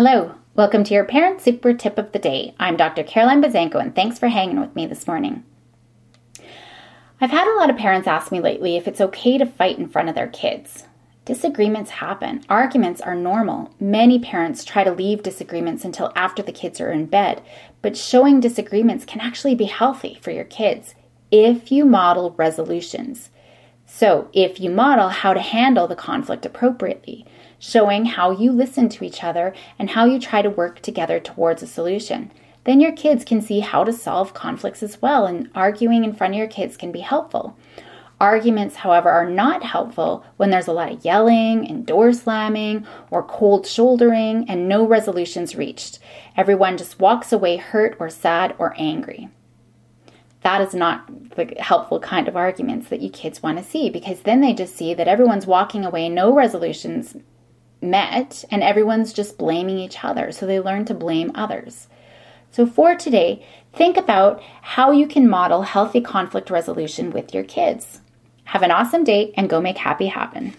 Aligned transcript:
Hello, 0.00 0.36
welcome 0.54 0.84
to 0.84 0.94
your 0.94 1.02
Parent 1.02 1.40
Super 1.40 1.74
Tip 1.74 1.98
of 1.98 2.12
the 2.12 2.20
Day. 2.20 2.54
I'm 2.60 2.76
Dr. 2.76 3.02
Caroline 3.02 3.42
Buzanko, 3.42 3.80
and 3.80 3.92
thanks 3.92 4.16
for 4.16 4.28
hanging 4.28 4.60
with 4.60 4.76
me 4.76 4.86
this 4.86 5.08
morning. 5.08 5.42
I've 7.20 7.32
had 7.32 7.48
a 7.48 7.56
lot 7.56 7.68
of 7.68 7.76
parents 7.76 8.06
ask 8.06 8.30
me 8.30 8.38
lately 8.38 8.76
if 8.76 8.86
it's 8.86 9.00
okay 9.00 9.38
to 9.38 9.44
fight 9.44 9.76
in 9.76 9.88
front 9.88 10.08
of 10.08 10.14
their 10.14 10.28
kids. 10.28 10.84
Disagreements 11.24 11.90
happen. 11.90 12.44
Arguments 12.48 13.00
are 13.00 13.16
normal. 13.16 13.74
Many 13.80 14.20
parents 14.20 14.64
try 14.64 14.84
to 14.84 14.92
leave 14.92 15.24
disagreements 15.24 15.84
until 15.84 16.12
after 16.14 16.44
the 16.44 16.52
kids 16.52 16.80
are 16.80 16.92
in 16.92 17.06
bed, 17.06 17.42
but 17.82 17.96
showing 17.96 18.38
disagreements 18.38 19.04
can 19.04 19.20
actually 19.20 19.56
be 19.56 19.64
healthy 19.64 20.16
for 20.22 20.30
your 20.30 20.44
kids 20.44 20.94
if 21.32 21.72
you 21.72 21.84
model 21.84 22.36
resolutions. 22.36 23.30
So, 23.84 24.28
if 24.32 24.60
you 24.60 24.70
model 24.70 25.08
how 25.08 25.34
to 25.34 25.40
handle 25.40 25.88
the 25.88 25.96
conflict 25.96 26.46
appropriately, 26.46 27.26
showing 27.58 28.04
how 28.04 28.30
you 28.30 28.52
listen 28.52 28.88
to 28.88 29.04
each 29.04 29.22
other 29.24 29.54
and 29.78 29.90
how 29.90 30.04
you 30.04 30.18
try 30.18 30.42
to 30.42 30.50
work 30.50 30.80
together 30.80 31.18
towards 31.20 31.62
a 31.62 31.66
solution, 31.66 32.30
then 32.64 32.80
your 32.80 32.92
kids 32.92 33.24
can 33.24 33.40
see 33.40 33.60
how 33.60 33.84
to 33.84 33.92
solve 33.92 34.34
conflicts 34.34 34.82
as 34.82 35.00
well, 35.00 35.26
and 35.26 35.50
arguing 35.54 36.04
in 36.04 36.14
front 36.14 36.34
of 36.34 36.38
your 36.38 36.48
kids 36.48 36.76
can 36.76 36.92
be 36.92 37.00
helpful. 37.00 37.56
Arguments, 38.20 38.76
however, 38.76 39.10
are 39.10 39.28
not 39.28 39.62
helpful 39.62 40.24
when 40.36 40.50
there's 40.50 40.66
a 40.66 40.72
lot 40.72 40.92
of 40.92 41.04
yelling 41.04 41.68
and 41.68 41.86
door 41.86 42.12
slamming 42.12 42.86
or 43.10 43.22
cold 43.22 43.66
shouldering 43.66 44.44
and 44.48 44.68
no 44.68 44.84
resolutions 44.86 45.54
reached. 45.54 46.00
Everyone 46.36 46.76
just 46.76 46.98
walks 46.98 47.32
away 47.32 47.56
hurt 47.56 47.96
or 48.00 48.10
sad 48.10 48.54
or 48.58 48.74
angry 48.76 49.28
that 50.42 50.60
is 50.60 50.74
not 50.74 51.06
the 51.36 51.54
helpful 51.58 52.00
kind 52.00 52.28
of 52.28 52.36
arguments 52.36 52.88
that 52.88 53.00
you 53.00 53.10
kids 53.10 53.42
want 53.42 53.58
to 53.58 53.64
see 53.64 53.90
because 53.90 54.22
then 54.22 54.40
they 54.40 54.54
just 54.54 54.76
see 54.76 54.94
that 54.94 55.08
everyone's 55.08 55.46
walking 55.46 55.84
away, 55.84 56.08
no 56.08 56.32
resolutions 56.32 57.16
met, 57.80 58.44
and 58.50 58.62
everyone's 58.62 59.12
just 59.12 59.38
blaming 59.38 59.78
each 59.78 60.04
other. 60.04 60.32
So 60.32 60.46
they 60.46 60.60
learn 60.60 60.84
to 60.86 60.94
blame 60.94 61.32
others. 61.34 61.88
So 62.50 62.66
for 62.66 62.94
today, 62.96 63.44
think 63.72 63.96
about 63.96 64.42
how 64.62 64.90
you 64.90 65.06
can 65.06 65.28
model 65.28 65.62
healthy 65.62 66.00
conflict 66.00 66.50
resolution 66.50 67.10
with 67.10 67.34
your 67.34 67.44
kids. 67.44 68.00
Have 68.44 68.62
an 68.62 68.70
awesome 68.70 69.04
day 69.04 69.32
and 69.36 69.50
go 69.50 69.60
make 69.60 69.78
happy 69.78 70.06
happen. 70.06 70.54